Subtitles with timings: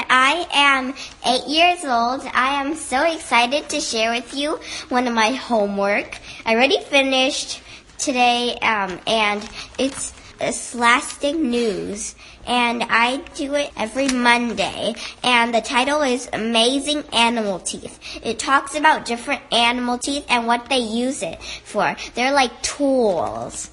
[0.00, 0.94] and I am
[1.26, 2.22] eight years old.
[2.32, 4.58] I am so excited to share with you
[4.88, 6.18] one of my homework.
[6.46, 7.60] I already finished
[7.98, 9.46] today um, and
[9.78, 12.14] it's a Scholastic News
[12.46, 14.94] and I do it every Monday.
[15.22, 17.98] And the title is Amazing Animal Teeth.
[18.24, 21.94] It talks about different animal teeth and what they use it for.
[22.14, 23.70] They're like tools.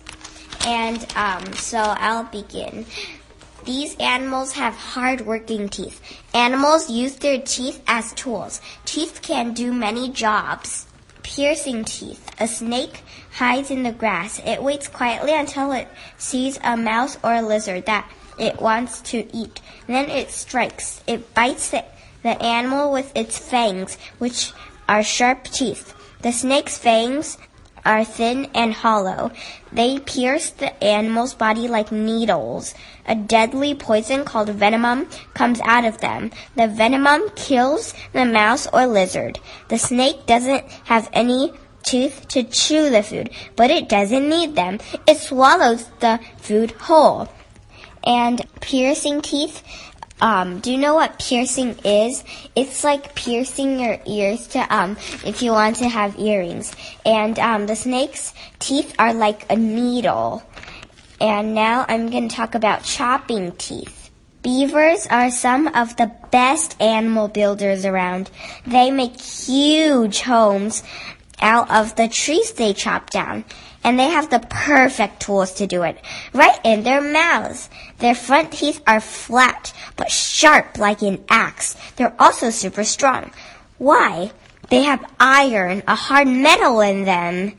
[0.65, 2.85] And um, so I'll begin.
[3.67, 5.99] These animals have hard-working teeth.
[6.33, 8.61] Animals use their teeth as tools.
[8.85, 10.85] Teeth can do many jobs.
[11.21, 12.31] Piercing teeth.
[12.39, 13.03] A snake
[13.33, 14.39] hides in the grass.
[14.45, 18.09] It waits quietly until it sees a mouse or a lizard that
[18.39, 19.59] it wants to eat.
[19.85, 21.03] Then it strikes.
[21.05, 21.83] It bites the,
[22.23, 24.53] the animal with its fangs, which
[24.87, 25.93] are sharp teeth.
[26.21, 27.37] The snake's fangs
[27.87, 29.31] are thin and hollow.
[29.71, 32.75] They pierce the animal's body like needles.
[33.07, 36.31] A deadly poison called venom comes out of them.
[36.57, 39.39] The venom kills the mouse or lizard.
[39.69, 44.79] The snake doesn't have any tooth to chew the food, but it doesn't need them.
[45.07, 47.29] It swallows the food whole.
[48.03, 49.63] And piercing teeth
[50.19, 52.23] um, do you know what piercing is?
[52.55, 56.75] It's like piercing your ears to um, if you want to have earrings.
[57.05, 60.43] And um, the snake's teeth are like a needle.
[61.21, 64.09] And now I'm going to talk about chopping teeth.
[64.41, 68.31] Beavers are some of the best animal builders around.
[68.65, 70.83] They make huge homes
[71.39, 73.45] out of the trees they chop down
[73.87, 75.97] and they have the perfect tools to do it,
[76.33, 77.69] right in their mouths.
[77.99, 81.77] Their front teeth are flat, but sharp like an axe.
[81.95, 83.31] They're also super strong.
[83.77, 84.31] Why?
[84.67, 87.53] They have iron, a hard metal in them.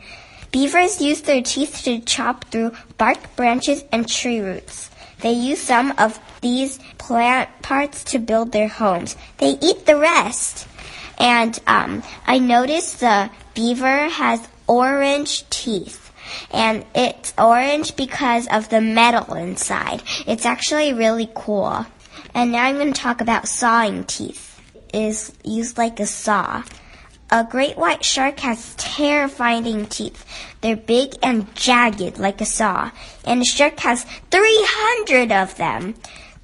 [0.53, 4.91] Beavers use their teeth to chop through bark, branches, and tree roots.
[5.21, 9.17] They use some of these plant parts to build their homes.
[9.38, 10.69] They eat the rest.
[11.17, 16.07] And um, I noticed the beaver has orange teeth
[16.53, 20.03] and it's orange because of the metal inside.
[20.27, 21.87] It's actually really cool.
[22.34, 24.61] And now I'm going to talk about sawing teeth.
[24.93, 26.62] It is used like a saw.
[27.31, 30.25] A great white shark has terrifying teeth.
[30.62, 32.91] They're big and jagged like a saw,
[33.25, 35.94] and a shark has 300 of them.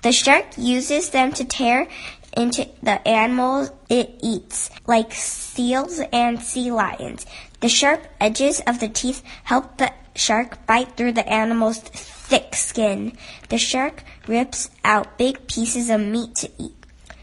[0.03, 1.89] The shark uses them to tear
[2.37, 7.25] into the animals it eats, like seals and sea lions.
[7.65, 13.17] The sharp edges of the teeth help the shark bite through the animal's thick skin.
[13.49, 16.77] The shark rips out big pieces of meat to eat.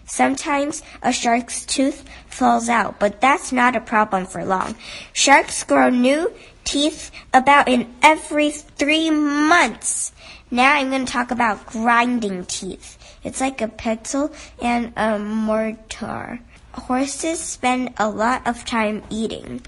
[0.08, 4.76] Sometimes a shark's tooth falls out, but that's not a problem for long.
[5.14, 10.12] Sharks grow new teeth about in every three months.
[10.50, 12.98] Now I'm going to talk about grinding teeth.
[13.24, 16.40] It's like a pencil and a mortar.
[16.74, 19.62] Horses spend a lot of time eating.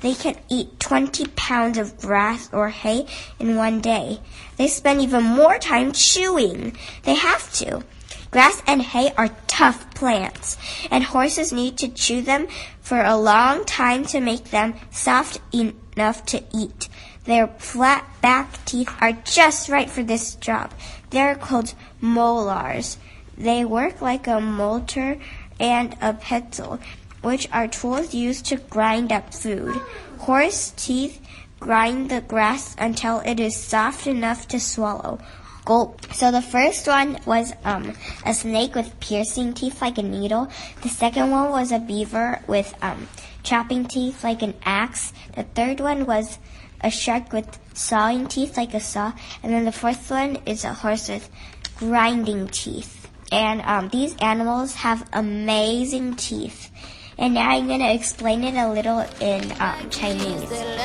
[0.00, 3.06] They can eat 20 pounds of grass or hay
[3.38, 4.20] in one day.
[4.56, 6.76] They spend even more time chewing.
[7.04, 7.82] They have to.
[8.30, 10.56] Grass and hay are tough plants,
[10.88, 12.46] and horses need to chew them
[12.80, 16.88] for a long time to make them soft enough to eat.
[17.24, 20.72] Their flat back teeth are just right for this job.
[21.10, 22.98] They're called molars.
[23.36, 25.18] They work like a mortar
[25.60, 26.80] and a pestle,
[27.22, 29.80] which are tools used to grind up food.
[30.18, 31.20] Horse teeth
[31.60, 35.20] grind the grass until it is soft enough to swallow.
[35.66, 36.12] Gulp.
[36.14, 37.92] So the first one was um,
[38.24, 40.48] a snake with piercing teeth like a needle.
[40.82, 43.06] The second one was a beaver with um,
[43.42, 45.12] chopping teeth like an axe.
[45.36, 46.38] The third one was
[46.80, 49.12] a shark with sawing teeth like a saw.
[49.42, 51.28] And then the fourth one is a horse with
[51.76, 52.99] grinding teeth
[53.31, 56.69] and um, these animals have amazing teeth.
[57.17, 60.43] And now I'm going to explain it a little in um, Chinese.
[60.43, 60.75] Okay?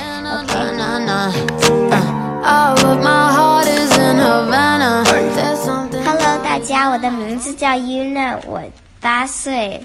[6.04, 8.62] Hello，大家，我的名字叫 Yuna，我
[9.00, 9.82] 八岁。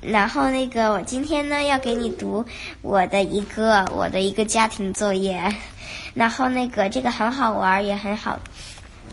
[0.00, 2.44] 然后那个，我今天呢要给你读
[2.82, 5.54] 我的一个我的一个家庭作业。
[6.14, 8.40] 然后那个这个很好玩，也很好。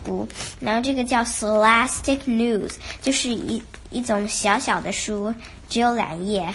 [0.07, 0.25] 读，
[0.61, 5.33] 然后这个叫 Scholastic News，就是一一种小小的书，
[5.67, 6.47] 只有两页，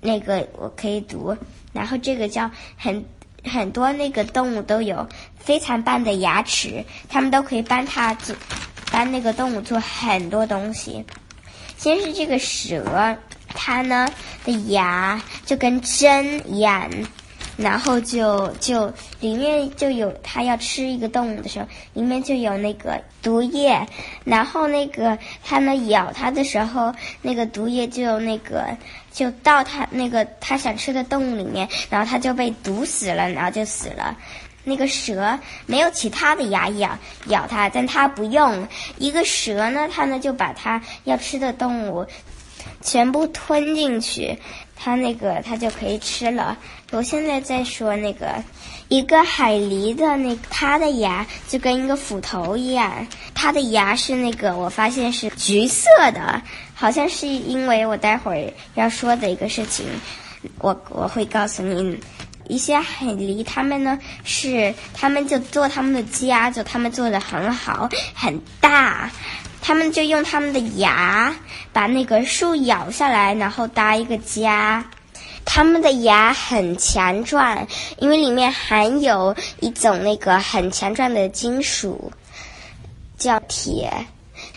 [0.00, 1.36] 那个我可以读。
[1.72, 3.04] 然后这个叫很
[3.44, 5.08] 很多那个动物都有
[5.38, 8.34] 非常棒的牙齿，他们都可以帮它做
[8.90, 11.04] 帮那个动物做很多东西。
[11.76, 13.16] 先是这个蛇，
[13.48, 14.08] 它呢
[14.44, 16.90] 的牙就跟针一样，
[17.58, 18.86] 然后就就
[19.18, 23.84] 里面就有它要吃一个动物的时候，里面就有那个毒液，
[24.24, 28.64] 然后那个它呢咬它的时候，那个毒液就那个
[29.10, 34.16] 就到它那个它想吃的动物里面，然后它就被毒死了，然后就死了。
[34.64, 36.96] 那个蛇没有其他的牙咬
[37.26, 38.68] 咬它，但它不用
[38.98, 42.06] 一个蛇呢，它呢就把它要吃的动物
[42.80, 44.38] 全部吞进去，
[44.76, 46.56] 它那个它就可以吃了。
[46.90, 48.42] 我现在在说那个
[48.88, 56.42] 一个海狸的那它的牙就跟一个斧头一样，它的牙是那个我发现是橘色的，
[56.74, 59.84] 好像是因为我待会儿要说的一个事情，
[60.58, 61.98] 我我会告诉你。
[62.50, 69.10] 一些海狸，他们呢是，他们就做他们的家，就他们做的很好，很大，
[69.68, 71.36] 他们就用他们的牙
[71.74, 74.82] 把那个树咬下来，然后搭一个家。
[75.44, 77.68] 他们的牙很强壮，
[77.98, 82.10] 因为里面含有一种那个很强壮的金属，
[83.18, 83.92] 叫铁。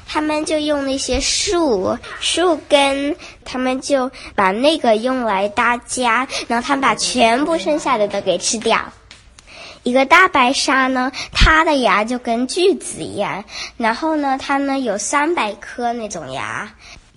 [0.08, 8.80] 他们就用那些树树根，他们就把那个用来搭家，然后他们把全部剩下的都给吃掉。
[9.84, 13.44] 一个大白鲨呢，它的牙就跟锯子一样，
[13.78, 16.74] 然后呢，它呢有三百颗那种牙。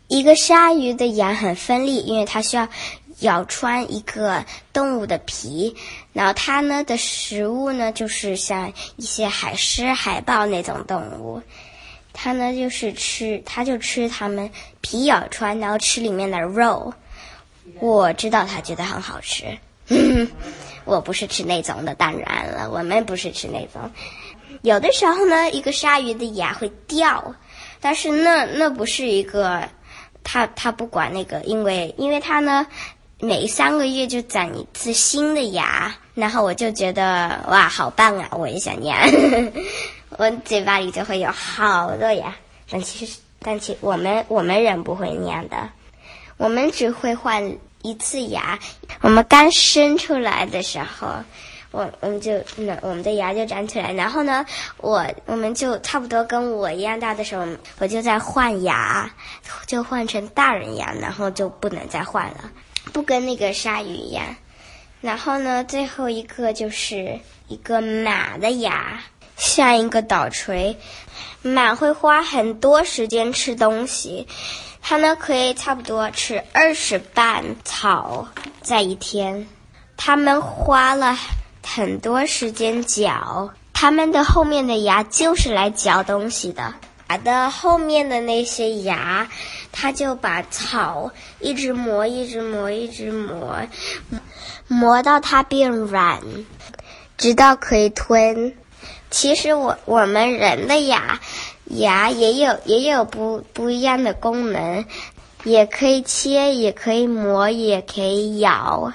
[0.08, 2.68] 一个鲨鱼的牙很锋利，因为它需要
[3.20, 5.74] 咬穿一个动物的皮。
[6.12, 11.42] 然后它呢的食物呢，就是像一些海狮、海豹那种动物。
[12.12, 14.50] 它呢，就是吃，它就吃它们
[14.80, 16.92] 皮咬穿，然后吃里面的肉。
[17.80, 19.44] 我知道它觉得很好吃，
[20.84, 23.90] 我不是吃那种的，当然了，我们不是吃那种。
[24.62, 27.34] 有的时候呢，一个鲨鱼的牙会掉，
[27.80, 29.68] 但是那那不是一个，
[30.22, 32.66] 它它不管那个，因为因为它呢，
[33.18, 38.96] 每三个月就长一次新的牙，然后我就觉得哇，好棒啊，我也想念。
[40.16, 42.34] 我嘴巴里就会有好多牙，
[42.70, 45.68] 但其实，但其我们我们人不会那样的，
[46.36, 48.58] 我们只会换一次牙。
[49.02, 51.08] 我们刚生出来的时候，
[51.70, 54.44] 我我们就那我们的牙就长起来，然后呢，
[54.78, 57.46] 我我们就差不多跟我一样大的时候，
[57.78, 59.08] 我就在换牙，
[59.66, 62.50] 就换成大人牙，然后就不能再换了，
[62.92, 64.34] 不跟那个鲨鱼一样。
[65.00, 69.00] 然后呢，最后一个就是一个马的牙。
[69.36, 70.76] 像一个倒锤，
[71.42, 74.28] 马会花很多时间吃东西，
[74.86, 78.28] 它呢可以差不多吃二十瓣草
[78.60, 79.48] 在一天。
[79.96, 81.16] 它们花了
[81.66, 86.74] 很多时间嚼，它们的后面的牙就是来嚼东西的。
[87.08, 89.26] 马的后面的那些牙，
[89.72, 91.10] 它就把草
[91.40, 93.56] 一直磨，一直磨，一直磨，
[94.68, 96.20] 磨到它变软，
[97.16, 98.54] 直到可以吞。
[99.10, 101.20] 其实我我们人的牙
[101.66, 104.84] 牙也有也有不不一样的功能，
[105.44, 108.92] 也可以切，也可以磨，也可以咬。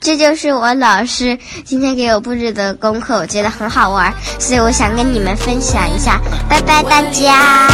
[0.00, 6.18] 这就是我老师今天给我布置的功课，我觉得很好玩，所以我想跟你们分享一下。
[6.48, 7.68] 拜拜，大家。